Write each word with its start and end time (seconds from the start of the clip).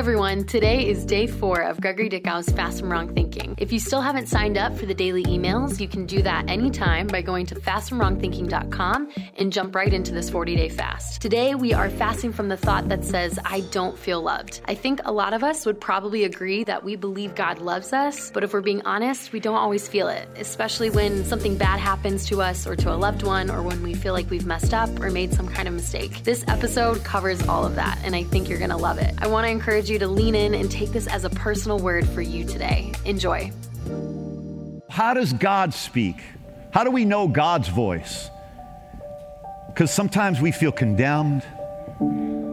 everyone. 0.00 0.44
Today 0.44 0.88
is 0.88 1.04
day 1.04 1.26
four 1.26 1.60
of 1.60 1.78
Gregory 1.78 2.08
Dickow's 2.08 2.48
Fast 2.48 2.80
from 2.80 2.90
Wrong 2.90 3.14
Thinking. 3.14 3.54
If 3.58 3.70
you 3.70 3.78
still 3.78 4.00
haven't 4.00 4.28
signed 4.28 4.56
up 4.56 4.74
for 4.74 4.86
the 4.86 4.94
daily 4.94 5.24
emails, 5.24 5.78
you 5.78 5.86
can 5.88 6.06
do 6.06 6.22
that 6.22 6.48
anytime 6.48 7.06
by 7.06 7.20
going 7.20 7.44
to 7.44 7.54
fastfromwrongthinking.com 7.56 9.10
and 9.36 9.52
jump 9.52 9.74
right 9.74 9.92
into 9.92 10.12
this 10.12 10.30
40 10.30 10.56
day 10.56 10.70
fast. 10.70 11.20
Today, 11.20 11.54
we 11.54 11.74
are 11.74 11.90
fasting 11.90 12.32
from 12.32 12.48
the 12.48 12.56
thought 12.56 12.88
that 12.88 13.04
says, 13.04 13.38
I 13.44 13.60
don't 13.72 13.98
feel 13.98 14.22
loved. 14.22 14.62
I 14.64 14.74
think 14.74 15.02
a 15.04 15.12
lot 15.12 15.34
of 15.34 15.44
us 15.44 15.66
would 15.66 15.78
probably 15.78 16.24
agree 16.24 16.64
that 16.64 16.82
we 16.82 16.96
believe 16.96 17.34
God 17.34 17.58
loves 17.58 17.92
us, 17.92 18.30
but 18.30 18.42
if 18.42 18.54
we're 18.54 18.62
being 18.62 18.80
honest, 18.86 19.34
we 19.34 19.40
don't 19.40 19.58
always 19.58 19.86
feel 19.86 20.08
it, 20.08 20.26
especially 20.36 20.88
when 20.88 21.26
something 21.26 21.58
bad 21.58 21.78
happens 21.78 22.24
to 22.28 22.40
us 22.40 22.66
or 22.66 22.74
to 22.74 22.90
a 22.90 22.96
loved 22.96 23.22
one, 23.22 23.50
or 23.50 23.62
when 23.62 23.82
we 23.82 23.92
feel 23.92 24.14
like 24.14 24.30
we've 24.30 24.46
messed 24.46 24.72
up 24.72 24.88
or 24.98 25.10
made 25.10 25.34
some 25.34 25.46
kind 25.46 25.68
of 25.68 25.74
mistake. 25.74 26.24
This 26.24 26.42
episode 26.48 27.04
covers 27.04 27.46
all 27.46 27.66
of 27.66 27.74
that, 27.74 28.00
and 28.02 28.16
I 28.16 28.22
think 28.22 28.48
you're 28.48 28.58
gonna 28.58 28.78
love 28.78 28.96
it. 28.96 29.14
I 29.18 29.26
wanna 29.26 29.48
encourage 29.48 29.89
you 29.90 29.98
to 29.98 30.06
lean 30.06 30.34
in 30.34 30.54
and 30.54 30.70
take 30.70 30.90
this 30.90 31.06
as 31.06 31.24
a 31.24 31.30
personal 31.30 31.78
word 31.78 32.08
for 32.08 32.22
you 32.22 32.44
today. 32.44 32.92
Enjoy. 33.04 33.50
How 34.88 35.12
does 35.12 35.32
God 35.32 35.74
speak? 35.74 36.16
How 36.70 36.84
do 36.84 36.90
we 36.90 37.04
know 37.04 37.28
God's 37.28 37.68
voice? 37.68 38.30
Because 39.68 39.90
sometimes 39.90 40.40
we 40.40 40.52
feel 40.52 40.72
condemned, 40.72 41.42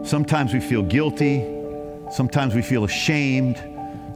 sometimes 0.06 0.52
we 0.52 0.60
feel 0.60 0.82
guilty, 0.82 1.44
sometimes 2.10 2.54
we 2.54 2.62
feel 2.62 2.84
ashamed. 2.84 3.62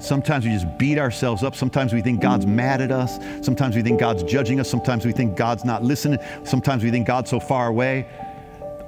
Sometimes 0.01 0.45
we 0.45 0.51
just 0.51 0.67
beat 0.79 0.99
ourselves 0.99 1.45
up. 1.45 1.55
Sometimes 1.55 1.93
we 1.93 2.03
think 2.03 2.21
God's 2.21 2.45
mad 2.45 2.81
at 2.81 2.91
us. 2.91 3.21
Sometimes 3.41 3.77
we 3.77 3.83
think 3.83 4.01
God's 4.01 4.25
judging 4.25 4.59
us. 4.59 4.69
Sometimes 4.69 5.07
we 5.07 5.13
think 5.13 5.37
God's 5.37 5.65
not 5.65 5.85
listening. 5.85 6.19
Sometimes 6.43 6.83
we 6.83 6.91
think 6.91 7.07
God's 7.07 7.31
so 7.31 7.39
far 7.39 7.69
away. 7.69 8.09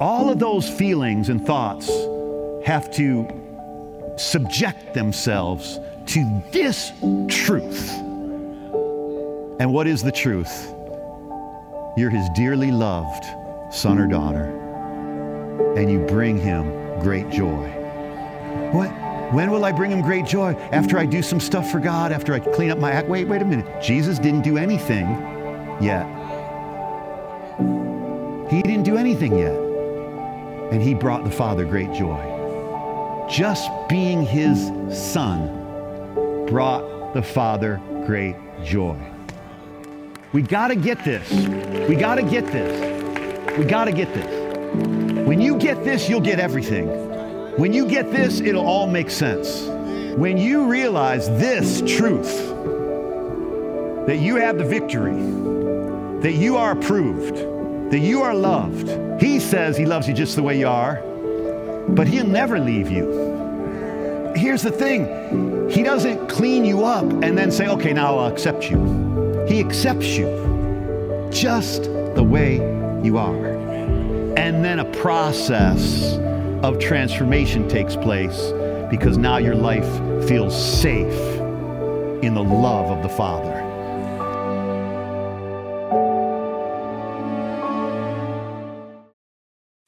All 0.00 0.28
of 0.28 0.40
those 0.40 0.68
feelings 0.68 1.28
and 1.28 1.46
thoughts 1.46 1.88
have 2.66 2.90
to 2.96 3.43
subject 4.16 4.94
themselves 4.94 5.78
to 6.06 6.42
this 6.52 6.92
truth. 7.28 7.90
And 9.60 9.72
what 9.72 9.86
is 9.86 10.02
the 10.02 10.12
truth? 10.12 10.74
You're 11.96 12.10
his 12.10 12.28
dearly 12.34 12.70
loved 12.70 13.24
son 13.72 13.98
or 13.98 14.06
daughter, 14.06 14.44
and 15.76 15.90
you 15.90 16.00
bring 16.00 16.38
him 16.38 17.00
great 17.00 17.30
joy. 17.30 17.68
What? 18.72 18.88
When 19.32 19.50
will 19.50 19.64
I 19.64 19.72
bring 19.72 19.90
him 19.90 20.02
great 20.02 20.26
joy? 20.26 20.54
After 20.70 20.98
I 20.98 21.06
do 21.06 21.22
some 21.22 21.40
stuff 21.40 21.70
for 21.70 21.80
God, 21.80 22.12
after 22.12 22.34
I 22.34 22.40
clean 22.40 22.70
up 22.70 22.78
my 22.78 22.90
act. 22.90 23.08
Wait, 23.08 23.26
wait 23.26 23.42
a 23.42 23.44
minute. 23.44 23.82
Jesus 23.82 24.18
didn't 24.18 24.42
do 24.42 24.58
anything 24.58 25.06
yet. 25.80 26.06
He 28.50 28.62
didn't 28.62 28.84
do 28.84 28.96
anything 28.96 29.38
yet. 29.38 29.54
And 30.72 30.82
he 30.82 30.94
brought 30.94 31.24
the 31.24 31.30
Father 31.30 31.64
great 31.64 31.92
joy. 31.92 32.33
Just 33.28 33.70
being 33.88 34.22
his 34.22 34.58
son 34.96 35.48
brought 36.46 37.14
the 37.14 37.22
Father 37.22 37.80
great 38.06 38.36
joy. 38.62 38.98
We 40.32 40.42
got 40.42 40.68
to 40.68 40.76
get 40.76 41.04
this. 41.04 41.30
We 41.88 41.96
got 41.96 42.16
to 42.16 42.22
get 42.22 42.46
this. 42.48 43.58
We 43.58 43.64
got 43.64 43.84
to 43.86 43.92
get 43.92 44.12
this. 44.12 45.26
When 45.26 45.40
you 45.40 45.56
get 45.56 45.84
this, 45.84 46.08
you'll 46.08 46.20
get 46.20 46.38
everything. 46.38 46.88
When 47.56 47.72
you 47.72 47.86
get 47.86 48.10
this, 48.10 48.40
it'll 48.40 48.66
all 48.66 48.86
make 48.86 49.10
sense. 49.10 49.62
When 50.18 50.36
you 50.36 50.66
realize 50.66 51.28
this 51.28 51.80
truth, 51.80 52.48
that 54.06 54.18
you 54.18 54.36
have 54.36 54.58
the 54.58 54.64
victory, 54.64 55.14
that 56.20 56.34
you 56.34 56.56
are 56.56 56.72
approved, 56.72 57.36
that 57.90 58.00
you 58.00 58.22
are 58.22 58.34
loved. 58.34 59.22
He 59.22 59.40
says 59.40 59.76
he 59.76 59.86
loves 59.86 60.06
you 60.08 60.14
just 60.14 60.36
the 60.36 60.42
way 60.42 60.58
you 60.58 60.68
are, 60.68 61.02
but 61.88 62.08
he'll 62.08 62.26
never 62.26 62.58
leave 62.58 62.90
you. 62.90 64.32
Here's 64.34 64.62
the 64.62 64.70
thing 64.70 65.70
He 65.70 65.82
doesn't 65.82 66.28
clean 66.28 66.64
you 66.64 66.84
up 66.84 67.04
and 67.04 67.38
then 67.38 67.50
say, 67.50 67.68
okay, 67.68 67.92
now 67.92 68.18
I'll 68.18 68.32
accept 68.32 68.70
you. 68.70 69.44
He 69.48 69.60
accepts 69.60 70.16
you 70.16 70.26
just 71.30 71.84
the 71.84 72.22
way 72.22 72.56
you 73.02 73.18
are. 73.18 73.46
And 74.36 74.64
then 74.64 74.80
a 74.80 74.84
process 74.96 76.18
of 76.62 76.78
transformation 76.78 77.68
takes 77.68 77.96
place 77.96 78.52
because 78.90 79.16
now 79.16 79.38
your 79.38 79.54
life 79.54 79.88
feels 80.26 80.54
safe 80.54 81.40
in 82.22 82.34
the 82.34 82.42
love 82.42 82.90
of 82.96 83.02
the 83.02 83.08
Father. 83.08 83.63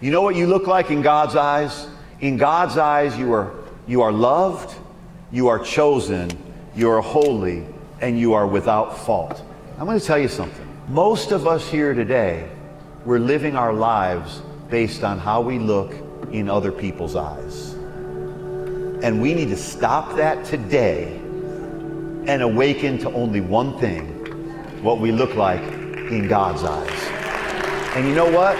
You 0.06 0.12
know 0.12 0.22
what 0.22 0.36
you 0.36 0.46
look 0.46 0.68
like 0.68 0.92
in 0.92 1.02
God's 1.02 1.34
eyes? 1.34 1.88
In 2.20 2.36
God's 2.36 2.78
eyes, 2.78 3.18
you 3.18 3.32
are, 3.32 3.52
you 3.88 4.02
are 4.02 4.12
loved, 4.12 4.72
you 5.32 5.48
are 5.48 5.58
chosen, 5.58 6.30
you 6.76 6.88
are 6.88 7.00
holy, 7.00 7.66
and 8.00 8.16
you 8.16 8.32
are 8.32 8.46
without 8.46 8.96
fault. 8.96 9.42
I'm 9.76 9.84
going 9.84 9.98
to 9.98 10.06
tell 10.06 10.16
you 10.16 10.28
something. 10.28 10.64
Most 10.86 11.32
of 11.32 11.48
us 11.48 11.68
here 11.68 11.92
today, 11.92 12.48
we're 13.04 13.18
living 13.18 13.56
our 13.56 13.72
lives 13.72 14.42
based 14.70 15.02
on 15.02 15.18
how 15.18 15.40
we 15.40 15.58
look 15.58 15.92
in 16.30 16.48
other 16.48 16.70
people's 16.70 17.16
eyes. 17.16 17.72
And 19.02 19.20
we 19.20 19.34
need 19.34 19.48
to 19.48 19.56
stop 19.56 20.14
that 20.14 20.44
today 20.44 21.16
and 22.28 22.42
awaken 22.42 22.96
to 22.98 23.10
only 23.10 23.40
one 23.40 23.76
thing 23.80 24.06
what 24.84 25.00
we 25.00 25.10
look 25.10 25.34
like 25.34 25.62
in 25.62 26.28
God's 26.28 26.62
eyes. 26.62 27.96
And 27.96 28.06
you 28.06 28.14
know 28.14 28.30
what? 28.30 28.56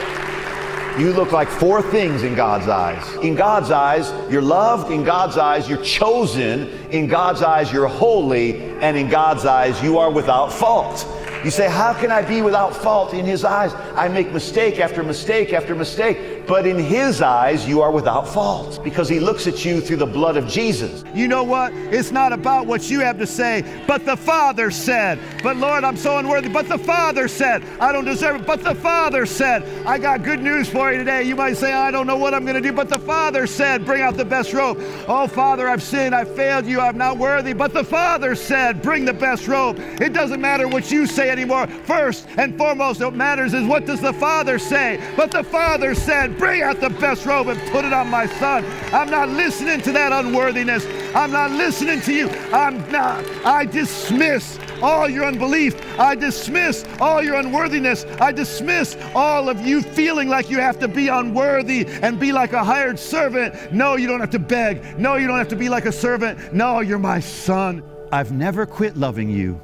You 0.99 1.13
look 1.13 1.31
like 1.31 1.49
four 1.49 1.83
things 1.83 2.23
in 2.23 2.35
God's 2.35 2.69
eyes. 2.69 3.07
In 3.17 3.35
God's 3.35 3.71
eyes, 3.71 4.11
you're 4.33 4.41
loved. 4.41 4.91
In 4.91 5.05
God's 5.05 5.37
eyes, 5.37 5.69
you're 5.69 5.83
chosen. 5.83 6.69
In 6.91 7.07
God's 7.07 7.43
eyes, 7.43 7.71
you're 7.71 7.87
holy. 7.87 8.63
And 8.81 8.97
in 8.97 9.11
God's 9.11 9.45
eyes, 9.45 9.83
you 9.83 9.99
are 9.99 10.11
without 10.11 10.51
fault. 10.51 11.07
You 11.45 11.51
say, 11.51 11.69
How 11.69 11.93
can 11.93 12.11
I 12.11 12.23
be 12.23 12.41
without 12.41 12.75
fault 12.75 13.13
in 13.13 13.27
His 13.27 13.45
eyes? 13.45 13.75
I 13.95 14.09
make 14.09 14.33
mistake 14.33 14.81
after 14.81 15.03
mistake 15.03 15.53
after 15.53 15.75
mistake. 15.75 16.47
But 16.47 16.67
in 16.67 16.79
His 16.79 17.21
eyes, 17.21 17.69
you 17.69 17.83
are 17.83 17.91
without 17.91 18.27
fault 18.27 18.83
because 18.83 19.07
He 19.09 19.21
looks 19.21 19.47
at 19.47 19.67
you 19.67 19.83
through 19.83 19.99
the 19.99 20.07
blood 20.07 20.39
of 20.39 20.49
Jesus. 20.49 21.05
You 21.17 21.29
know 21.29 21.45
what? 21.45 21.73
It's 21.73 22.13
not 22.13 22.35
about 22.35 22.67
what 22.67 22.91
you 22.91 23.01
have 23.01 23.19
to 23.19 23.27
say, 23.27 23.65
but 23.87 24.05
the 24.05 24.19
Father 24.19 24.71
said. 24.71 25.19
But 25.43 25.57
Lord, 25.57 25.83
I'm 25.83 25.97
so 25.97 26.19
unworthy. 26.19 26.51
But 26.51 26.69
the 26.69 26.77
Father 26.77 27.27
said, 27.27 27.65
I 27.81 27.91
don't 27.91 28.05
deserve 28.05 28.43
it. 28.43 28.47
But 28.47 28.63
the 28.63 28.75
Father 28.75 29.25
said, 29.25 29.65
I 29.87 29.97
got 29.97 30.23
good 30.23 30.43
news 30.43 30.69
for 30.69 30.93
you 30.93 30.99
today. 30.99 31.23
You 31.23 31.35
might 31.35 31.57
say, 31.57 31.73
I 31.73 31.91
don't 31.91 32.07
know 32.07 32.19
what 32.19 32.35
I'm 32.35 32.45
going 32.45 32.57
to 32.57 32.61
do. 32.61 32.71
But 32.71 32.91
the 32.91 32.99
Father 32.99 33.47
said, 33.47 33.87
Bring 33.87 34.03
out 34.03 34.19
the 34.19 34.27
best 34.27 34.53
robe. 34.53 34.77
Oh, 35.09 35.27
Father, 35.27 35.69
I've 35.69 35.83
sinned. 35.83 36.15
I've 36.15 36.35
failed 36.37 36.67
you. 36.67 36.81
I'm 36.81 36.99
not 36.99 37.17
worthy. 37.17 37.55
But 37.55 37.73
the 37.73 37.85
Father 37.85 38.35
said, 38.35 38.83
Bring 38.83 39.07
the 39.07 39.15
best 39.15 39.49
robe. 39.49 39.79
It 39.79 40.13
doesn't 40.13 40.41
matter 40.41 40.69
what 40.69 40.91
you 40.91 41.07
say 41.07 41.31
anymore. 41.31 41.67
First 41.67 42.27
and 42.37 42.59
foremost, 42.59 43.01
what 43.01 43.15
matters 43.15 43.55
is 43.55 43.67
what 43.67 43.87
does 43.87 44.03
the 44.03 44.13
Father 44.13 44.59
say? 44.59 45.03
But 45.17 45.31
the 45.31 45.45
Father 45.45 45.95
said, 45.95 46.37
Bring 46.37 46.61
out 46.61 46.79
the 46.81 46.91
best 46.91 47.25
robe 47.25 47.49
and 47.49 47.59
put 47.71 47.87
it 47.87 47.95
on 47.95 48.11
my 48.11 48.27
son. 48.27 48.67
I'm 48.93 49.09
not 49.09 49.31
listening 49.31 49.81
to 49.81 49.93
that 49.93 50.13
unworthiness. 50.13 50.85
I'm 51.17 51.33
not 51.33 51.51
listening 51.51 52.03
to 52.03 52.13
you. 52.13 52.29
I'm 52.53 52.93
not. 52.93 53.25
I 53.47 53.65
dismiss 53.65 54.59
all 54.83 55.09
your 55.09 55.25
unbelief. 55.25 55.75
I 55.99 56.15
dismiss 56.15 56.85
all 57.01 57.23
your 57.23 57.37
unworthiness. 57.37 58.05
I 58.21 58.33
dismiss 58.33 58.99
all 59.15 59.49
of 59.49 59.67
you 59.67 59.81
feeling 59.81 60.29
like 60.29 60.51
you 60.51 60.59
have 60.59 60.79
to 60.81 60.89
be 60.89 61.09
unworthy 61.09 61.87
and 61.87 62.21
be 62.21 62.33
like 62.33 62.53
a 62.53 62.63
hired 62.63 62.99
servant. 62.99 63.73
No, 63.73 63.97
you 63.97 64.07
don't 64.07 64.21
have 64.21 64.29
to 64.33 64.39
beg. 64.39 64.99
No, 64.99 65.15
you 65.15 65.27
don't 65.27 65.39
have 65.39 65.49
to 65.49 65.57
be 65.57 65.71
like 65.71 65.87
a 65.87 65.93
servant. 65.93 66.53
No, 66.53 66.81
you're 66.81 66.99
my 66.99 67.21
son. 67.21 67.83
I've 68.13 68.33
never 68.33 68.67
quit 68.67 68.99
loving 68.99 69.31
you 69.31 69.59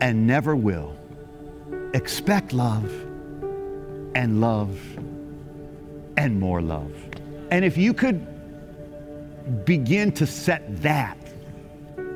and 0.00 0.26
never 0.26 0.56
will. 0.56 0.92
Expect 1.94 2.52
love 2.52 2.90
and 4.16 4.40
love 4.40 4.76
and 6.16 6.40
more 6.40 6.60
love. 6.60 6.92
And 7.52 7.64
if 7.64 7.76
you 7.76 7.94
could 7.94 8.26
begin 9.48 10.12
to 10.12 10.26
set 10.26 10.82
that 10.82 11.16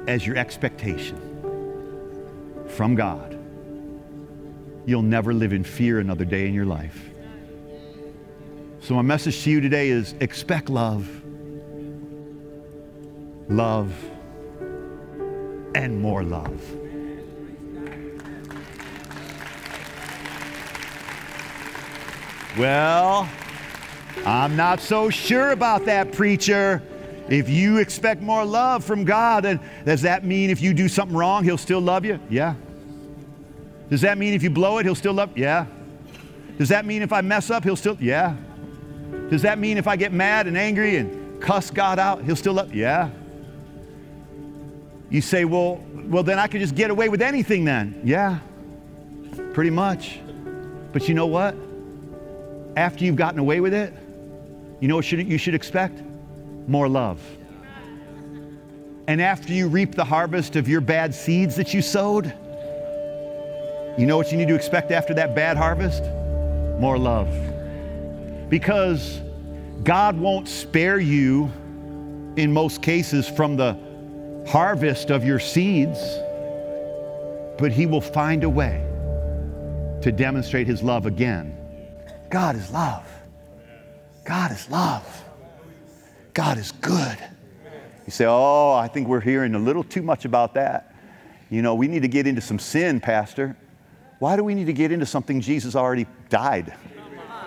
as 0.06 0.26
your 0.26 0.36
expectation 0.36 1.18
from 2.68 2.94
God, 2.94 3.38
you'll 4.86 5.02
never 5.02 5.32
live 5.32 5.52
in 5.52 5.64
fear 5.64 6.00
another 6.00 6.24
day 6.24 6.46
in 6.46 6.54
your 6.54 6.66
life. 6.66 7.10
So, 8.80 8.94
my 8.94 9.02
message 9.02 9.42
to 9.44 9.50
you 9.50 9.60
today 9.60 9.90
is 9.90 10.14
expect 10.20 10.68
love, 10.68 11.08
love, 13.48 13.94
and 15.74 16.00
more 16.00 16.24
love. 16.24 16.60
Well, 22.58 23.28
I'm 24.26 24.56
not 24.56 24.80
so 24.80 25.08
sure 25.08 25.52
about 25.52 25.86
that, 25.86 26.12
preacher. 26.12 26.82
If 27.28 27.48
you 27.48 27.78
expect 27.78 28.20
more 28.20 28.44
love 28.44 28.84
from 28.84 29.04
God, 29.04 29.44
then 29.44 29.60
does 29.84 30.02
that 30.02 30.24
mean 30.24 30.50
if 30.50 30.60
you 30.60 30.74
do 30.74 30.88
something 30.88 31.16
wrong, 31.16 31.44
He'll 31.44 31.58
still 31.58 31.80
love 31.80 32.04
you? 32.04 32.18
Yeah. 32.28 32.54
Does 33.90 34.00
that 34.02 34.18
mean 34.18 34.34
if 34.34 34.42
you 34.42 34.50
blow 34.50 34.78
it, 34.78 34.86
He'll 34.86 34.94
still 34.94 35.14
love? 35.14 35.36
Yeah. 35.36 35.66
Does 36.58 36.68
that 36.68 36.84
mean 36.84 37.02
if 37.02 37.12
I 37.12 37.20
mess 37.20 37.50
up, 37.50 37.64
He'll 37.64 37.76
still? 37.76 37.96
Yeah. 38.00 38.36
Does 39.30 39.42
that 39.42 39.58
mean 39.58 39.78
if 39.78 39.86
I 39.86 39.96
get 39.96 40.12
mad 40.12 40.46
and 40.46 40.58
angry 40.58 40.96
and 40.96 41.40
cuss 41.40 41.70
God 41.70 41.98
out, 41.98 42.22
he'll 42.22 42.36
still 42.36 42.54
love 42.54 42.74
Yeah. 42.74 43.10
You 45.10 45.20
say, 45.20 45.44
well, 45.44 45.84
well, 46.06 46.22
then 46.22 46.38
I 46.38 46.46
could 46.46 46.60
just 46.60 46.74
get 46.74 46.90
away 46.90 47.10
with 47.10 47.20
anything 47.20 47.66
then. 47.66 48.00
Yeah, 48.02 48.38
pretty 49.52 49.68
much. 49.68 50.20
But 50.92 51.06
you 51.06 51.14
know 51.14 51.26
what? 51.26 51.54
After 52.76 53.04
you've 53.04 53.16
gotten 53.16 53.38
away 53.38 53.60
with 53.60 53.74
it, 53.74 53.92
you 54.80 54.88
know 54.88 54.96
what 54.96 55.12
you 55.12 55.36
should 55.36 55.54
expect? 55.54 56.02
More 56.66 56.88
love. 56.88 57.20
And 59.08 59.20
after 59.20 59.52
you 59.52 59.68
reap 59.68 59.94
the 59.94 60.04
harvest 60.04 60.56
of 60.56 60.68
your 60.68 60.80
bad 60.80 61.14
seeds 61.14 61.56
that 61.56 61.74
you 61.74 61.82
sowed, 61.82 62.26
you 63.98 64.06
know 64.06 64.16
what 64.16 64.30
you 64.30 64.38
need 64.38 64.48
to 64.48 64.54
expect 64.54 64.90
after 64.90 65.12
that 65.14 65.34
bad 65.34 65.56
harvest? 65.56 66.02
More 66.80 66.96
love. 66.96 67.28
Because 68.48 69.20
God 69.82 70.18
won't 70.18 70.48
spare 70.48 70.98
you, 70.98 71.50
in 72.36 72.52
most 72.52 72.80
cases, 72.82 73.28
from 73.28 73.56
the 73.56 73.76
harvest 74.48 75.10
of 75.10 75.24
your 75.24 75.38
seeds, 75.38 75.98
but 77.58 77.72
He 77.72 77.86
will 77.86 78.00
find 78.00 78.44
a 78.44 78.48
way 78.48 78.86
to 80.02 80.12
demonstrate 80.12 80.66
His 80.66 80.82
love 80.82 81.06
again. 81.06 81.56
God 82.30 82.56
is 82.56 82.70
love. 82.70 83.06
God 84.24 84.52
is 84.52 84.70
love. 84.70 85.24
God 86.34 86.58
is 86.58 86.72
good. 86.72 87.18
You 88.06 88.10
say, 88.10 88.26
Oh, 88.26 88.72
I 88.72 88.88
think 88.88 89.08
we're 89.08 89.20
hearing 89.20 89.54
a 89.54 89.58
little 89.58 89.84
too 89.84 90.02
much 90.02 90.24
about 90.24 90.54
that. 90.54 90.94
You 91.50 91.62
know, 91.62 91.74
we 91.74 91.86
need 91.86 92.02
to 92.02 92.08
get 92.08 92.26
into 92.26 92.40
some 92.40 92.58
sin, 92.58 93.00
Pastor. 93.00 93.56
Why 94.18 94.36
do 94.36 94.44
we 94.44 94.54
need 94.54 94.66
to 94.66 94.72
get 94.72 94.92
into 94.92 95.04
something 95.04 95.40
Jesus 95.40 95.74
already 95.74 96.06
died 96.28 96.74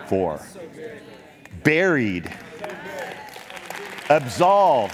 for? 0.08 0.40
Buried, 1.64 2.32
absolved. 4.10 4.94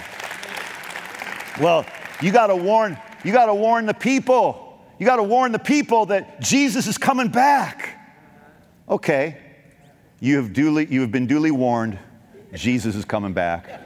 Well, 1.60 1.84
you 2.22 2.32
got 2.32 2.46
to 2.46 2.56
warn, 2.56 2.96
you 3.24 3.32
got 3.32 3.46
to 3.46 3.54
warn 3.54 3.84
the 3.86 3.94
people. 3.94 4.80
You 4.98 5.06
got 5.06 5.16
to 5.16 5.22
warn 5.24 5.52
the 5.52 5.58
people 5.58 6.06
that 6.06 6.40
Jesus 6.40 6.86
is 6.86 6.96
coming 6.96 7.28
back. 7.28 7.98
Okay. 8.88 9.36
You 10.20 10.36
have 10.36 10.52
duly 10.52 10.86
you 10.86 11.00
have 11.00 11.10
been 11.10 11.26
duly 11.26 11.50
warned. 11.50 11.98
Jesus 12.54 12.94
is 12.94 13.04
coming 13.04 13.32
back. 13.32 13.81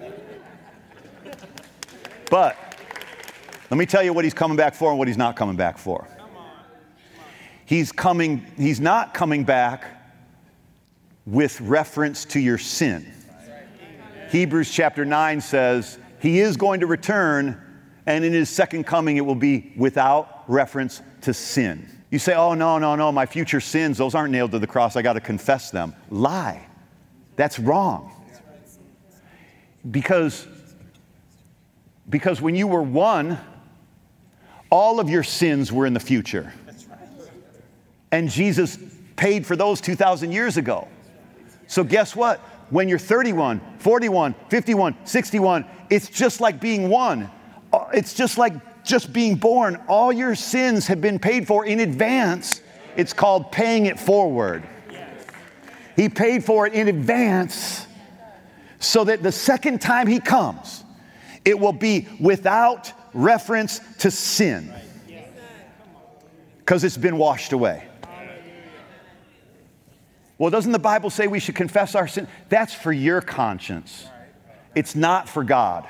But 2.30 2.56
let 3.70 3.78
me 3.78 3.86
tell 3.86 4.02
you 4.02 4.12
what 4.12 4.24
he's 4.24 4.34
coming 4.34 4.56
back 4.56 4.74
for 4.74 4.90
and 4.90 4.98
what 4.98 5.08
he's 5.08 5.16
not 5.16 5.36
coming 5.36 5.56
back 5.56 5.78
for 5.78 6.06
he's 7.66 7.92
coming, 7.92 8.46
he's 8.56 8.80
not 8.80 9.12
coming 9.12 9.44
back 9.44 9.84
with 11.26 11.60
reference 11.60 12.24
to 12.24 12.40
your 12.40 12.56
sin. 12.56 13.12
Hebrews 14.30 14.70
chapter 14.70 15.04
9 15.04 15.40
says 15.40 15.98
he 16.20 16.40
is 16.40 16.56
going 16.56 16.80
to 16.80 16.86
return, 16.86 17.60
and 18.06 18.24
in 18.24 18.32
his 18.32 18.48
second 18.48 18.84
coming, 18.84 19.18
it 19.18 19.26
will 19.26 19.34
be 19.34 19.72
without 19.76 20.44
reference 20.48 21.02
to 21.22 21.34
sin. 21.34 21.90
You 22.10 22.18
say, 22.18 22.34
oh, 22.34 22.54
no, 22.54 22.78
no, 22.78 22.94
no, 22.94 23.12
my 23.12 23.26
future 23.26 23.60
sins, 23.60 23.98
those 23.98 24.14
aren't 24.14 24.32
nailed 24.32 24.52
to 24.52 24.58
the 24.58 24.66
cross. 24.66 24.96
I 24.96 25.02
got 25.02 25.14
to 25.14 25.20
confess 25.20 25.70
them. 25.70 25.94
Lie. 26.10 26.66
That's 27.34 27.58
wrong. 27.58 28.12
Because, 29.90 30.46
because 32.08 32.40
when 32.40 32.54
you 32.54 32.66
were 32.66 32.82
one, 32.82 33.38
all 34.70 35.00
of 35.00 35.08
your 35.08 35.22
sins 35.22 35.72
were 35.72 35.86
in 35.86 35.94
the 35.94 36.00
future. 36.00 36.52
And 38.12 38.30
Jesus 38.30 38.78
paid 39.16 39.46
for 39.46 39.56
those 39.56 39.80
2,000 39.80 40.32
years 40.32 40.56
ago. 40.56 40.88
So, 41.66 41.82
guess 41.82 42.14
what? 42.14 42.38
When 42.70 42.88
you're 42.88 42.98
31, 42.98 43.60
41, 43.78 44.34
51, 44.48 44.96
61, 45.04 45.64
it's 45.90 46.08
just 46.08 46.40
like 46.40 46.60
being 46.60 46.88
one. 46.88 47.30
Uh, 47.72 47.86
it's 47.92 48.14
just 48.14 48.38
like 48.38 48.84
just 48.84 49.12
being 49.12 49.36
born. 49.36 49.80
All 49.88 50.12
your 50.12 50.34
sins 50.34 50.86
have 50.86 51.00
been 51.00 51.18
paid 51.18 51.46
for 51.46 51.66
in 51.66 51.80
advance. 51.80 52.60
It's 52.96 53.12
called 53.12 53.52
paying 53.52 53.86
it 53.86 53.98
forward. 53.98 54.62
He 55.96 56.08
paid 56.08 56.44
for 56.44 56.66
it 56.66 56.74
in 56.74 56.88
advance 56.88 57.86
so 58.78 59.04
that 59.04 59.22
the 59.22 59.32
second 59.32 59.80
time 59.80 60.06
He 60.06 60.20
comes, 60.20 60.84
it 61.46 61.58
will 61.58 61.72
be 61.72 62.06
without 62.20 62.92
reference 63.14 63.80
to 64.00 64.10
sin 64.10 64.74
because 66.58 66.82
it's 66.84 66.98
been 66.98 67.16
washed 67.16 67.52
away. 67.52 67.84
Well, 70.36 70.50
doesn't 70.50 70.72
the 70.72 70.78
Bible 70.78 71.08
say 71.08 71.28
we 71.28 71.38
should 71.38 71.54
confess 71.54 71.94
our 71.94 72.08
sin? 72.08 72.28
That's 72.50 72.74
for 72.74 72.92
your 72.92 73.22
conscience. 73.22 74.06
It's 74.74 74.94
not 74.94 75.28
for 75.28 75.44
God. 75.44 75.86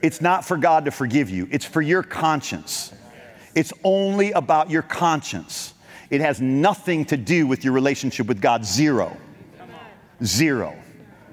It's 0.00 0.22
not 0.22 0.44
for 0.44 0.56
God 0.56 0.84
to 0.86 0.90
forgive 0.90 1.28
you, 1.28 1.48
it's 1.50 1.64
for 1.64 1.82
your 1.82 2.02
conscience. 2.02 2.92
It's 3.54 3.72
only 3.84 4.32
about 4.32 4.70
your 4.70 4.82
conscience. 4.82 5.74
It 6.08 6.20
has 6.20 6.40
nothing 6.40 7.04
to 7.06 7.16
do 7.16 7.46
with 7.46 7.64
your 7.64 7.72
relationship 7.72 8.26
with 8.26 8.40
God. 8.40 8.64
Zero. 8.64 9.16
Zero. 10.22 10.76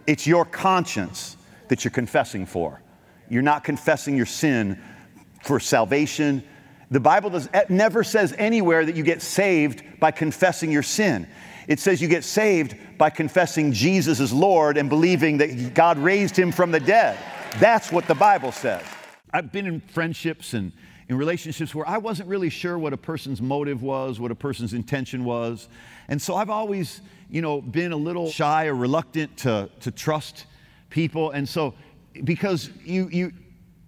It's 0.07 0.25
your 0.25 0.45
conscience 0.45 1.37
that 1.67 1.83
you're 1.83 1.91
confessing 1.91 2.45
for. 2.45 2.81
You're 3.29 3.41
not 3.41 3.63
confessing 3.63 4.15
your 4.15 4.25
sin 4.25 4.81
for 5.43 5.59
salvation. 5.59 6.43
The 6.91 6.99
Bible 6.99 7.29
does, 7.31 7.49
never 7.69 8.03
says 8.03 8.33
anywhere 8.37 8.85
that 8.85 8.95
you 8.95 9.03
get 9.03 9.21
saved 9.21 9.83
by 9.99 10.11
confessing 10.11 10.71
your 10.71 10.83
sin. 10.83 11.27
It 11.67 11.79
says 11.79 12.01
you 12.01 12.07
get 12.07 12.23
saved 12.23 12.75
by 12.97 13.09
confessing 13.09 13.71
Jesus 13.71 14.19
is 14.19 14.33
Lord 14.33 14.77
and 14.77 14.89
believing 14.89 15.37
that 15.37 15.73
God 15.73 15.97
raised 15.97 16.37
him 16.37 16.51
from 16.51 16.71
the 16.71 16.79
dead. 16.79 17.17
That's 17.59 17.91
what 17.91 18.07
the 18.07 18.15
Bible 18.15 18.51
says. 18.51 18.83
I've 19.33 19.51
been 19.51 19.65
in 19.65 19.79
friendships 19.79 20.53
and 20.53 20.71
in 21.09 21.17
relationships 21.17 21.73
where 21.75 21.87
I 21.87 21.97
wasn't 21.97 22.29
really 22.29 22.49
sure 22.49 22.77
what 22.77 22.93
a 22.93 22.97
person's 22.97 23.41
motive 23.41 23.81
was, 23.81 24.19
what 24.19 24.31
a 24.31 24.35
person's 24.35 24.73
intention 24.73 25.23
was. 25.25 25.67
And 26.07 26.21
so 26.21 26.35
I've 26.35 26.49
always, 26.49 27.01
you 27.29 27.41
know, 27.41 27.61
been 27.61 27.91
a 27.91 27.97
little 27.97 28.29
shy 28.29 28.67
or 28.67 28.75
reluctant 28.75 29.37
to, 29.39 29.69
to 29.81 29.91
trust 29.91 30.45
people. 30.89 31.31
And 31.31 31.47
so 31.47 31.73
because 32.23 32.69
you, 32.83 33.07
you, 33.09 33.31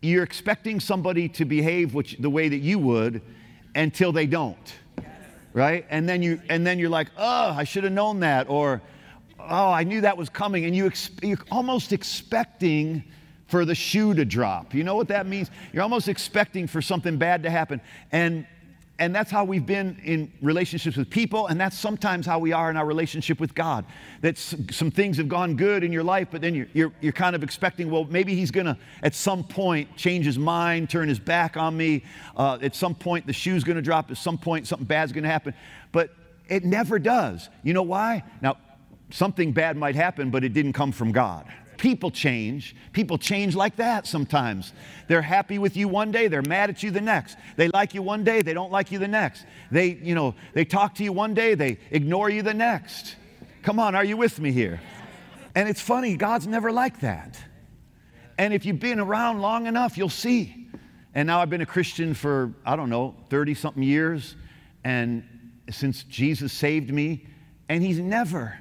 you're 0.01 0.23
expecting 0.23 0.79
somebody 0.79 1.29
to 1.29 1.45
behave 1.45 1.93
which, 1.93 2.17
the 2.19 2.29
way 2.29 2.49
that 2.49 2.59
you 2.59 2.79
would 2.79 3.21
until 3.75 4.11
they 4.11 4.25
don't 4.25 4.73
right? 5.55 5.85
And 5.89 6.07
then 6.07 6.21
you 6.21 6.39
and 6.49 6.67
then 6.67 6.77
you're 6.77 6.89
like, 6.89 7.07
oh, 7.17 7.49
I 7.49 7.63
should 7.63 7.85
have 7.85 7.93
known 7.93 8.19
that, 8.19 8.47
or 8.49 8.81
oh, 9.39 9.71
I 9.71 9.83
knew 9.83 10.01
that 10.01 10.17
was 10.17 10.29
coming, 10.29 10.65
and 10.65 10.75
you 10.75 10.85
ex- 10.85 11.09
you're 11.23 11.39
almost 11.49 11.93
expecting 11.93 13.03
for 13.47 13.63
the 13.63 13.73
shoe 13.73 14.13
to 14.13 14.25
drop. 14.25 14.73
You 14.73 14.83
know 14.83 14.95
what 14.95 15.07
that 15.07 15.25
means? 15.25 15.49
You're 15.71 15.83
almost 15.83 16.09
expecting 16.09 16.67
for 16.67 16.81
something 16.81 17.17
bad 17.17 17.43
to 17.43 17.49
happen, 17.49 17.81
and 18.11 18.45
and 18.97 19.13
that's 19.13 19.29
how 19.29 19.43
we've 19.43 19.65
been 19.65 19.99
in 20.03 20.31
relationships 20.41 20.95
with 20.95 21.09
people, 21.09 21.47
and 21.47 21.59
that's 21.59 21.77
sometimes 21.77 22.25
how 22.25 22.39
we 22.39 22.53
are 22.53 22.69
in 22.69 22.77
our 22.77 22.85
relationship 22.85 23.41
with 23.41 23.53
God. 23.53 23.85
That 24.21 24.37
some 24.37 24.89
things 24.89 25.17
have 25.17 25.27
gone 25.27 25.55
good 25.57 25.83
in 25.83 25.91
your 25.91 26.03
life, 26.03 26.29
but 26.31 26.41
then 26.41 26.55
you're, 26.55 26.67
you're, 26.73 26.93
you're 27.01 27.13
kind 27.13 27.35
of 27.35 27.43
expecting, 27.43 27.91
well, 27.91 28.05
maybe 28.05 28.35
He's 28.35 28.51
gonna 28.51 28.77
at 29.03 29.13
some 29.13 29.43
point 29.43 29.95
change 29.97 30.25
His 30.25 30.39
mind, 30.39 30.89
turn 30.89 31.09
His 31.09 31.19
back 31.19 31.57
on 31.57 31.75
me. 31.75 32.03
Uh, 32.37 32.57
at 32.61 32.73
some 32.73 32.95
point, 32.95 33.27
the 33.27 33.33
shoe's 33.33 33.65
gonna 33.65 33.81
drop. 33.81 34.11
At 34.11 34.17
some 34.17 34.37
point, 34.37 34.65
something 34.65 34.87
bad's 34.87 35.11
gonna 35.11 35.27
happen. 35.27 35.53
But 35.91 36.11
it 36.47 36.63
never 36.63 36.97
does. 36.97 37.49
You 37.63 37.73
know 37.73 37.83
why? 37.83 38.23
Now, 38.41 38.57
something 39.11 39.51
bad 39.51 39.75
might 39.75 39.95
happen, 39.95 40.29
but 40.29 40.43
it 40.45 40.53
didn't 40.53 40.73
come 40.73 40.93
from 40.93 41.11
God. 41.11 41.45
People 41.85 42.09
change. 42.09 42.75
People 42.93 43.19
change 43.19 43.55
like 43.55 43.75
that 43.75 44.07
sometimes. 44.07 44.73
They're 45.07 45.21
happy 45.21 45.59
with 45.59 45.77
you 45.77 45.87
one 45.87 46.11
day, 46.11 46.27
they're 46.27 46.41
mad 46.41 46.71
at 46.71 46.81
you 46.81 46.89
the 46.89 46.99
next. 46.99 47.37
They 47.57 47.67
like 47.67 47.93
you 47.93 48.01
one 48.01 48.23
day, 48.23 48.41
they 48.41 48.55
don't 48.55 48.71
like 48.71 48.91
you 48.91 48.97
the 48.97 49.07
next. 49.07 49.45
They, 49.69 49.89
you 50.01 50.15
know, 50.15 50.33
they 50.55 50.65
talk 50.65 50.95
to 50.95 51.03
you 51.03 51.13
one 51.13 51.35
day, 51.35 51.53
they 51.53 51.77
ignore 51.91 52.27
you 52.27 52.41
the 52.41 52.55
next. 52.55 53.17
Come 53.61 53.79
on, 53.79 53.93
are 53.93 54.03
you 54.03 54.17
with 54.17 54.39
me 54.39 54.51
here? 54.51 54.81
And 55.53 55.69
it's 55.69 55.79
funny, 55.79 56.15
God's 56.15 56.47
never 56.47 56.71
like 56.71 57.01
that. 57.01 57.39
And 58.39 58.51
if 58.51 58.65
you've 58.65 58.79
been 58.79 58.99
around 58.99 59.41
long 59.41 59.67
enough, 59.67 59.95
you'll 59.95 60.09
see. 60.09 60.67
And 61.13 61.27
now 61.27 61.39
I've 61.39 61.51
been 61.51 61.61
a 61.61 61.67
Christian 61.67 62.15
for, 62.15 62.51
I 62.65 62.75
don't 62.75 62.89
know, 62.89 63.13
30 63.29 63.53
something 63.53 63.83
years. 63.83 64.35
And 64.83 65.23
since 65.69 66.01
Jesus 66.01 66.51
saved 66.51 66.91
me, 66.91 67.27
and 67.69 67.83
He's 67.83 67.99
never, 67.99 68.57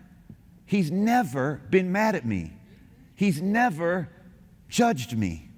He's 0.67 0.91
never 0.91 1.63
been 1.71 1.91
mad 1.91 2.17
at 2.17 2.27
me. 2.27 2.53
He's 3.15 3.41
never 3.41 4.09
judged 4.69 5.17
me. 5.17 5.51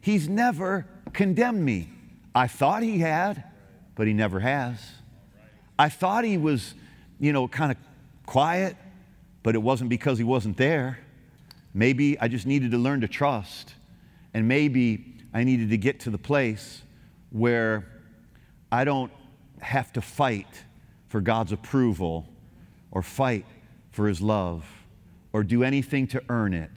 He's 0.00 0.28
never 0.28 0.86
condemned 1.12 1.64
me. 1.64 1.88
I 2.34 2.48
thought 2.48 2.82
he 2.82 2.98
had, 2.98 3.44
but 3.94 4.06
he 4.06 4.12
never 4.12 4.40
has. 4.40 4.80
I 5.78 5.88
thought 5.88 6.24
he 6.24 6.36
was, 6.36 6.74
you 7.20 7.32
know, 7.32 7.48
kind 7.48 7.70
of 7.70 7.78
quiet, 8.26 8.76
but 9.42 9.54
it 9.54 9.62
wasn't 9.62 9.90
because 9.90 10.18
he 10.18 10.24
wasn't 10.24 10.56
there. 10.56 10.98
Maybe 11.72 12.18
I 12.20 12.28
just 12.28 12.46
needed 12.46 12.72
to 12.72 12.78
learn 12.78 13.00
to 13.02 13.08
trust. 13.08 13.74
And 14.32 14.48
maybe 14.48 15.14
I 15.32 15.44
needed 15.44 15.70
to 15.70 15.78
get 15.78 16.00
to 16.00 16.10
the 16.10 16.18
place 16.18 16.82
where 17.30 17.86
I 18.70 18.84
don't 18.84 19.12
have 19.60 19.92
to 19.94 20.00
fight 20.00 20.64
for 21.08 21.20
God's 21.20 21.52
approval 21.52 22.28
or 22.90 23.02
fight 23.02 23.46
for 23.90 24.08
his 24.08 24.20
love 24.20 24.64
or 25.32 25.44
do 25.44 25.62
anything 25.62 26.06
to 26.08 26.22
earn 26.28 26.54
it 26.54 26.70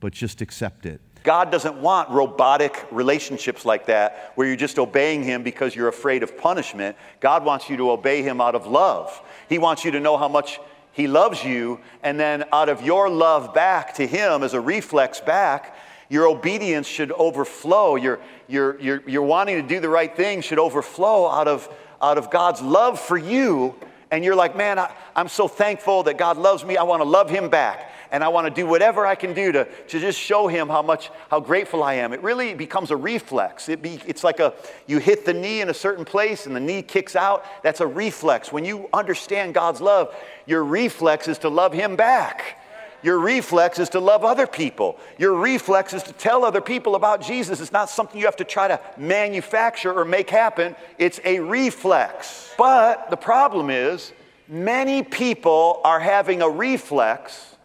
but 0.00 0.12
just 0.12 0.40
accept 0.40 0.86
it. 0.86 1.00
God 1.24 1.50
doesn't 1.50 1.76
want 1.76 2.10
robotic 2.10 2.86
relationships 2.90 3.64
like 3.64 3.86
that 3.86 4.32
where 4.34 4.46
you're 4.46 4.56
just 4.56 4.78
obeying 4.78 5.22
Him 5.22 5.42
because 5.42 5.74
you're 5.74 5.88
afraid 5.88 6.22
of 6.22 6.38
punishment. 6.38 6.96
God 7.20 7.44
wants 7.44 7.68
you 7.68 7.76
to 7.78 7.90
obey 7.90 8.22
Him 8.22 8.40
out 8.40 8.54
of 8.54 8.66
love. 8.66 9.20
He 9.48 9.58
wants 9.58 9.84
you 9.84 9.90
to 9.90 10.00
know 10.00 10.16
how 10.16 10.28
much 10.28 10.60
He 10.92 11.06
loves 11.06 11.44
you, 11.44 11.80
and 12.02 12.18
then 12.18 12.44
out 12.52 12.68
of 12.68 12.82
your 12.82 13.10
love 13.10 13.52
back 13.52 13.94
to 13.94 14.06
Him 14.06 14.42
as 14.42 14.54
a 14.54 14.60
reflex 14.60 15.20
back, 15.20 15.76
your 16.08 16.26
obedience 16.26 16.86
should 16.86 17.12
overflow. 17.12 17.96
Your, 17.96 18.20
your, 18.46 18.80
your, 18.80 19.02
your 19.06 19.22
wanting 19.22 19.60
to 19.60 19.68
do 19.68 19.80
the 19.80 19.88
right 19.88 20.14
thing 20.14 20.40
should 20.40 20.58
overflow 20.58 21.28
out 21.28 21.48
of, 21.48 21.68
out 22.00 22.16
of 22.16 22.30
God's 22.30 22.62
love 22.62 22.98
for 22.98 23.18
you. 23.18 23.74
And 24.10 24.24
you're 24.24 24.36
like, 24.36 24.56
man, 24.56 24.78
I, 24.78 24.90
I'm 25.14 25.28
so 25.28 25.48
thankful 25.48 26.04
that 26.04 26.16
God 26.16 26.38
loves 26.38 26.64
me. 26.64 26.78
I 26.78 26.84
want 26.84 27.02
to 27.02 27.08
love 27.08 27.28
Him 27.28 27.50
back 27.50 27.92
and 28.10 28.24
I 28.24 28.28
want 28.28 28.46
to 28.46 28.50
do 28.62 28.66
whatever 28.66 29.06
I 29.06 29.14
can 29.14 29.34
do 29.34 29.52
to, 29.52 29.64
to 29.64 30.00
just 30.00 30.18
show 30.18 30.48
him 30.48 30.68
how 30.68 30.82
much, 30.82 31.10
how 31.30 31.40
grateful 31.40 31.82
I 31.82 31.94
am. 31.94 32.12
It 32.12 32.22
really 32.22 32.54
becomes 32.54 32.90
a 32.90 32.96
reflex. 32.96 33.68
It 33.68 33.82
be, 33.82 34.00
it's 34.06 34.24
like 34.24 34.40
a, 34.40 34.54
you 34.86 34.98
hit 34.98 35.24
the 35.24 35.34
knee 35.34 35.60
in 35.60 35.68
a 35.68 35.74
certain 35.74 36.04
place 36.04 36.46
and 36.46 36.56
the 36.56 36.60
knee 36.60 36.82
kicks 36.82 37.16
out. 37.16 37.44
That's 37.62 37.80
a 37.80 37.86
reflex. 37.86 38.52
When 38.52 38.64
you 38.64 38.88
understand 38.92 39.54
God's 39.54 39.80
love, 39.80 40.14
your 40.46 40.64
reflex 40.64 41.28
is 41.28 41.38
to 41.38 41.48
love 41.48 41.72
him 41.72 41.96
back. 41.96 42.58
Your 43.02 43.18
reflex 43.18 43.78
is 43.78 43.90
to 43.90 44.00
love 44.00 44.24
other 44.24 44.46
people. 44.46 44.98
Your 45.18 45.34
reflex 45.34 45.92
is 45.92 46.02
to 46.04 46.12
tell 46.12 46.44
other 46.44 46.60
people 46.60 46.96
about 46.96 47.20
Jesus. 47.20 47.60
It's 47.60 47.72
not 47.72 47.90
something 47.90 48.18
you 48.18 48.26
have 48.26 48.36
to 48.36 48.44
try 48.44 48.68
to 48.68 48.80
manufacture 48.96 49.92
or 49.92 50.04
make 50.04 50.30
happen, 50.30 50.74
it's 50.98 51.20
a 51.24 51.38
reflex. 51.38 52.52
But 52.58 53.10
the 53.10 53.16
problem 53.16 53.70
is, 53.70 54.12
many 54.48 55.02
people 55.04 55.80
are 55.84 56.00
having 56.00 56.42
a 56.42 56.48
reflex 56.48 57.56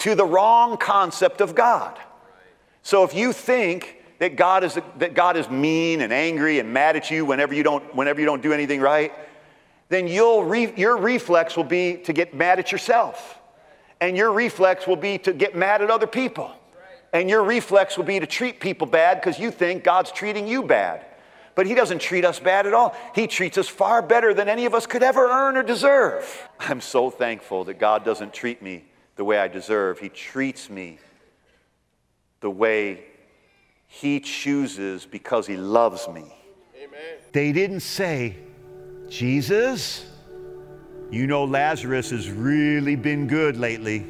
to 0.00 0.14
the 0.14 0.24
wrong 0.24 0.76
concept 0.76 1.40
of 1.40 1.54
God. 1.54 1.98
So 2.82 3.04
if 3.04 3.14
you 3.14 3.32
think 3.32 4.02
that 4.18 4.36
God 4.36 4.64
is, 4.64 4.78
that 4.98 5.14
God 5.14 5.36
is 5.36 5.48
mean 5.48 6.00
and 6.00 6.12
angry 6.12 6.58
and 6.58 6.72
mad 6.72 6.96
at 6.96 7.10
you 7.10 7.24
whenever 7.24 7.54
you 7.54 7.62
don't, 7.62 7.94
whenever 7.94 8.18
you 8.18 8.26
don't 8.26 8.42
do 8.42 8.52
anything 8.52 8.80
right, 8.80 9.12
then 9.88 10.08
you'll 10.08 10.44
re, 10.44 10.72
your 10.76 10.96
reflex 10.96 11.56
will 11.56 11.64
be 11.64 11.98
to 12.04 12.12
get 12.12 12.34
mad 12.34 12.58
at 12.58 12.72
yourself. 12.72 13.38
And 14.00 14.16
your 14.16 14.32
reflex 14.32 14.86
will 14.86 14.96
be 14.96 15.18
to 15.18 15.32
get 15.32 15.54
mad 15.54 15.82
at 15.82 15.90
other 15.90 16.06
people. 16.06 16.50
And 17.12 17.28
your 17.28 17.42
reflex 17.42 17.98
will 17.98 18.04
be 18.04 18.20
to 18.20 18.26
treat 18.26 18.60
people 18.60 18.86
bad 18.86 19.20
because 19.20 19.38
you 19.38 19.50
think 19.50 19.84
God's 19.84 20.12
treating 20.12 20.46
you 20.46 20.62
bad. 20.62 21.04
But 21.54 21.66
He 21.66 21.74
doesn't 21.74 21.98
treat 21.98 22.24
us 22.24 22.38
bad 22.38 22.66
at 22.66 22.72
all. 22.72 22.94
He 23.14 23.26
treats 23.26 23.58
us 23.58 23.68
far 23.68 24.00
better 24.00 24.32
than 24.32 24.48
any 24.48 24.64
of 24.64 24.74
us 24.74 24.86
could 24.86 25.02
ever 25.02 25.28
earn 25.28 25.58
or 25.58 25.62
deserve. 25.62 26.48
I'm 26.60 26.80
so 26.80 27.10
thankful 27.10 27.64
that 27.64 27.78
God 27.78 28.04
doesn't 28.04 28.32
treat 28.32 28.62
me 28.62 28.84
the 29.20 29.24
way 29.24 29.38
I 29.38 29.48
deserve. 29.48 29.98
He 29.98 30.08
treats 30.08 30.70
me 30.70 30.98
the 32.40 32.48
way 32.48 33.04
He 33.86 34.18
chooses 34.18 35.04
because 35.04 35.46
He 35.46 35.58
loves 35.58 36.08
me. 36.08 36.24
Amen. 36.74 37.18
They 37.30 37.52
didn't 37.52 37.80
say, 37.80 38.36
Jesus, 39.10 40.06
you 41.10 41.26
know 41.26 41.44
Lazarus 41.44 42.08
has 42.08 42.30
really 42.30 42.96
been 42.96 43.26
good 43.26 43.58
lately. 43.58 44.06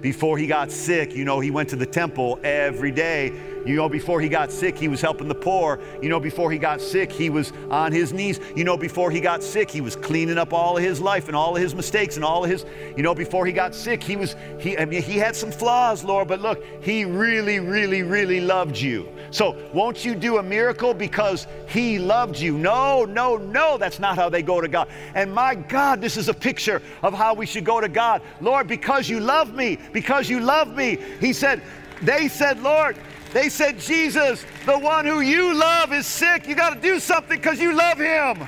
Before 0.00 0.36
he 0.36 0.48
got 0.48 0.72
sick, 0.72 1.14
you 1.14 1.24
know, 1.24 1.38
he 1.38 1.52
went 1.52 1.68
to 1.68 1.76
the 1.76 1.86
temple 1.86 2.40
every 2.42 2.90
day 2.90 3.28
you 3.64 3.76
know, 3.76 3.88
before 3.88 4.20
he 4.20 4.28
got 4.28 4.50
sick, 4.50 4.76
he 4.76 4.88
was 4.88 5.00
helping 5.00 5.28
the 5.28 5.34
poor. 5.34 5.80
You 6.00 6.08
know, 6.08 6.20
before 6.20 6.50
he 6.50 6.58
got 6.58 6.80
sick, 6.80 7.12
he 7.12 7.30
was 7.30 7.52
on 7.70 7.92
his 7.92 8.12
knees. 8.12 8.40
You 8.56 8.64
know, 8.64 8.76
before 8.76 9.10
he 9.10 9.20
got 9.20 9.42
sick, 9.42 9.70
he 9.70 9.80
was 9.80 9.96
cleaning 9.96 10.38
up 10.38 10.52
all 10.52 10.76
of 10.76 10.82
his 10.82 11.00
life 11.00 11.28
and 11.28 11.36
all 11.36 11.56
of 11.56 11.62
his 11.62 11.74
mistakes 11.74 12.16
and 12.16 12.24
all 12.24 12.44
of 12.44 12.50
his, 12.50 12.64
you 12.96 13.02
know, 13.02 13.14
before 13.14 13.46
he 13.46 13.52
got 13.52 13.74
sick, 13.74 14.02
he 14.02 14.16
was, 14.16 14.36
he, 14.58 14.76
I 14.78 14.84
mean, 14.84 15.02
he 15.02 15.18
had 15.18 15.36
some 15.36 15.50
flaws, 15.50 16.04
Lord, 16.04 16.28
but 16.28 16.40
look, 16.40 16.62
he 16.82 17.04
really, 17.04 17.60
really, 17.60 18.02
really 18.02 18.40
loved 18.40 18.76
you. 18.76 19.08
So 19.30 19.56
won't 19.72 20.04
you 20.04 20.14
do 20.14 20.38
a 20.38 20.42
miracle 20.42 20.94
because 20.94 21.46
he 21.68 21.98
loved 21.98 22.38
you? 22.38 22.58
No, 22.58 23.04
no, 23.04 23.36
no, 23.36 23.78
that's 23.78 23.98
not 23.98 24.16
how 24.16 24.28
they 24.28 24.42
go 24.42 24.60
to 24.60 24.68
God. 24.68 24.88
And 25.14 25.32
my 25.32 25.54
God, 25.54 26.00
this 26.00 26.16
is 26.16 26.28
a 26.28 26.34
picture 26.34 26.82
of 27.02 27.14
how 27.14 27.34
we 27.34 27.46
should 27.46 27.64
go 27.64 27.80
to 27.80 27.88
God. 27.88 28.22
Lord, 28.40 28.66
because 28.66 29.08
you 29.08 29.20
love 29.20 29.54
me, 29.54 29.78
because 29.92 30.28
you 30.28 30.40
love 30.40 30.76
me, 30.76 30.98
he 31.20 31.32
said, 31.32 31.62
they 32.02 32.28
said, 32.28 32.62
Lord, 32.62 32.96
they 33.32 33.48
said, 33.48 33.78
Jesus, 33.78 34.44
the 34.66 34.78
one 34.78 35.06
who 35.06 35.20
you 35.20 35.54
love 35.54 35.92
is 35.92 36.06
sick. 36.06 36.46
You 36.46 36.54
got 36.54 36.74
to 36.74 36.80
do 36.80 37.00
something 37.00 37.38
because 37.38 37.60
you 37.60 37.74
love 37.74 37.98
him. 37.98 38.46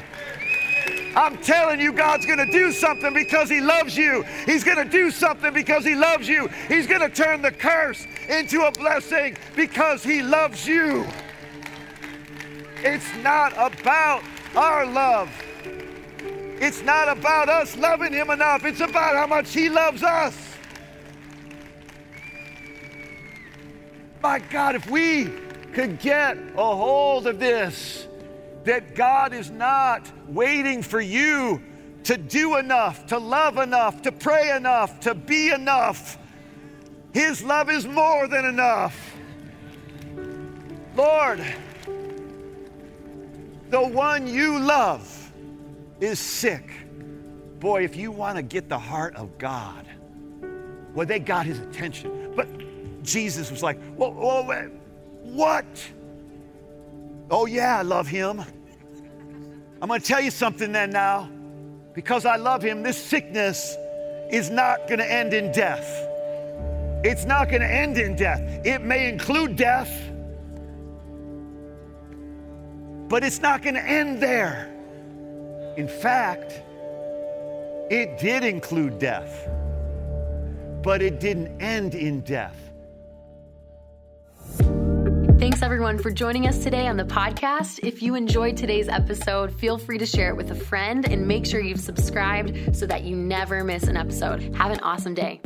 I'm 1.17 1.39
telling 1.39 1.81
you, 1.81 1.93
God's 1.93 2.27
going 2.27 2.45
to 2.45 2.51
do 2.51 2.73
something 2.73 3.15
because 3.15 3.49
He 3.49 3.61
loves 3.61 3.97
you. 3.97 4.25
He's 4.47 4.65
going 4.65 4.79
to 4.79 4.91
do 4.91 5.11
something 5.11 5.53
because 5.53 5.85
He 5.85 5.95
loves 5.95 6.29
you. 6.29 6.49
He's 6.69 6.87
going 6.87 7.01
to 7.01 7.09
turn 7.09 7.41
the 7.41 7.53
curse 7.53 8.05
into 8.29 8.63
a 8.63 8.73
blessing 8.73 9.37
because 9.55 10.03
He 10.03 10.23
loves 10.23 10.67
you. 10.67 11.07
It's 12.83 13.07
not 13.23 13.53
about 13.53 14.23
our 14.57 14.87
love. 14.87 15.31
It's 16.61 16.83
not 16.83 17.09
about 17.09 17.49
us 17.49 17.77
loving 17.77 18.13
Him 18.13 18.31
enough. 18.31 18.65
It's 18.65 18.81
about 18.81 19.15
how 19.15 19.27
much 19.27 19.53
He 19.53 19.69
loves 19.69 20.03
us. 20.03 20.54
My 24.25 24.39
God, 24.39 24.75
if 24.75 24.89
we 24.89 25.27
could 25.75 25.99
get 25.99 26.39
a 26.57 26.75
hold 26.75 27.27
of 27.27 27.39
this, 27.39 28.09
that 28.65 28.95
God 28.95 29.35
is 29.35 29.51
not 29.51 30.11
waiting 30.27 30.83
for 30.83 30.99
you 30.99 31.63
to 32.05 32.17
do 32.17 32.57
enough, 32.57 33.05
to 33.09 33.19
love 33.19 33.59
enough, 33.59 34.01
to 34.01 34.11
pray 34.11 34.57
enough, 34.57 34.99
to 35.01 35.15
be 35.15 35.51
enough. 35.51 36.17
His 37.13 37.43
love 37.43 37.69
is 37.69 37.87
more 37.87 38.27
than 38.27 38.47
enough. 38.47 39.15
Lord, 40.97 41.45
the 43.69 43.83
one 43.83 44.27
you 44.27 44.59
love 44.59 45.33
is 46.01 46.19
sick. 46.19 46.71
Boy, 47.61 47.85
if 47.85 47.95
you 47.95 48.11
want 48.11 48.37
to 48.37 48.43
get 48.43 48.71
the 48.71 48.79
heart 48.79 49.17
of 49.17 49.37
God, 49.37 49.87
well, 50.95 51.07
they 51.07 51.19
got 51.19 51.45
his 51.45 51.59
attention. 51.59 52.33
But 52.35 52.49
Jesus 53.05 53.51
was 53.51 53.63
like, 53.63 53.79
whoa, 53.95 54.11
whoa, 54.11 54.71
what? 55.23 55.65
Oh, 57.31 57.47
yeah, 57.47 57.79
I 57.79 57.83
love 57.83 58.07
him. 58.07 58.43
I'm 59.81 59.89
going 59.89 60.01
to 60.01 60.07
tell 60.07 60.21
you 60.21 60.31
something 60.31 60.73
then 60.73 60.91
now. 60.91 61.31
Because 61.95 62.27
I 62.27 62.37
love 62.37 62.63
him, 62.63 62.83
this 62.83 63.01
sickness 63.01 63.77
is 64.31 64.51
not 64.51 64.89
going 64.89 64.99
to 64.99 65.11
end 65.11 65.33
in 65.33 65.53
death. 65.53 65.87
It's 67.05 67.25
not 67.25 67.51
going 67.51 67.61
to 67.61 67.71
end 67.71 67.99
in 67.99 68.17
death. 68.17 68.41
It 68.65 68.83
may 68.83 69.09
include 69.09 69.57
death, 69.57 69.93
but 73.09 73.23
it's 73.23 73.41
not 73.41 73.63
going 73.63 73.75
to 73.75 73.85
end 73.85 74.23
there. 74.23 74.71
In 75.77 75.87
fact, 75.87 76.63
it 77.91 78.19
did 78.19 78.43
include 78.43 78.99
death, 78.99 79.49
but 80.83 81.03
it 81.03 81.21
didn't 81.21 81.61
end 81.61 81.95
in 81.95 82.23
death. 82.23 82.64
Thanks 85.37 85.63
everyone 85.63 85.99
for 85.99 86.11
joining 86.11 86.47
us 86.47 86.63
today 86.63 86.87
on 86.87 86.97
the 86.97 87.05
podcast. 87.05 87.81
If 87.83 88.03
you 88.03 88.15
enjoyed 88.15 88.57
today's 88.57 88.89
episode, 88.89 89.53
feel 89.53 89.79
free 89.79 89.99
to 89.99 90.07
share 90.07 90.31
it 90.31 90.37
with 90.37 90.51
a 90.53 90.55
friend 90.55 91.07
and 91.11 91.27
make 91.27 91.45
sure 91.45 91.61
you've 91.61 91.81
subscribed 91.81 92.75
so 92.75 92.87
that 92.87 93.03
you 93.03 93.17
never 93.17 93.65
miss 93.65 93.85
an 93.85 93.97
episode. 93.97 94.55
Have 94.55 94.71
an 94.71 94.81
awesome 94.81 95.13
day. 95.13 95.41